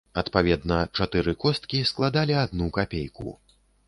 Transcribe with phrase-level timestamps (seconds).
[0.19, 3.29] Адпаведна, чатыры косткі складалі адну капейку.